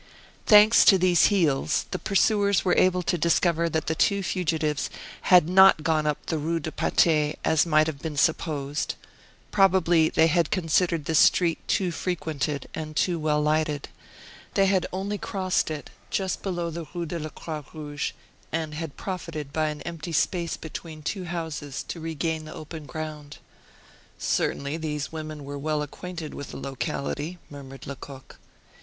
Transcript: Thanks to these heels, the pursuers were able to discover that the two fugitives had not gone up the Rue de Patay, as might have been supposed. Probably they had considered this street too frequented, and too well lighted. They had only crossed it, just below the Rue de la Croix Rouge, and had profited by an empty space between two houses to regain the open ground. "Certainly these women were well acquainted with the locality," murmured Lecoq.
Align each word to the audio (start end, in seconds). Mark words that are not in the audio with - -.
Thanks 0.47 0.83
to 0.85 0.97
these 0.97 1.25
heels, 1.25 1.85
the 1.91 1.99
pursuers 1.99 2.65
were 2.65 2.73
able 2.75 3.03
to 3.03 3.19
discover 3.19 3.69
that 3.69 3.85
the 3.85 3.93
two 3.93 4.23
fugitives 4.23 4.89
had 5.29 5.47
not 5.47 5.83
gone 5.83 6.07
up 6.07 6.25
the 6.25 6.39
Rue 6.39 6.59
de 6.59 6.71
Patay, 6.71 7.35
as 7.45 7.67
might 7.67 7.85
have 7.85 7.99
been 7.99 8.17
supposed. 8.17 8.95
Probably 9.51 10.09
they 10.09 10.25
had 10.25 10.49
considered 10.49 11.05
this 11.05 11.19
street 11.19 11.59
too 11.67 11.91
frequented, 11.91 12.67
and 12.73 12.95
too 12.95 13.19
well 13.19 13.43
lighted. 13.43 13.89
They 14.55 14.65
had 14.65 14.87
only 14.91 15.19
crossed 15.19 15.69
it, 15.69 15.91
just 16.09 16.41
below 16.41 16.71
the 16.71 16.87
Rue 16.95 17.05
de 17.05 17.19
la 17.19 17.29
Croix 17.29 17.63
Rouge, 17.71 18.13
and 18.51 18.73
had 18.73 18.97
profited 18.97 19.53
by 19.53 19.69
an 19.69 19.81
empty 19.83 20.13
space 20.13 20.57
between 20.57 21.03
two 21.03 21.25
houses 21.25 21.83
to 21.89 21.99
regain 21.99 22.45
the 22.45 22.55
open 22.55 22.87
ground. 22.87 23.37
"Certainly 24.17 24.77
these 24.77 25.11
women 25.11 25.43
were 25.45 25.59
well 25.59 25.83
acquainted 25.83 26.33
with 26.33 26.49
the 26.49 26.57
locality," 26.57 27.37
murmured 27.51 27.85
Lecoq. 27.85 28.39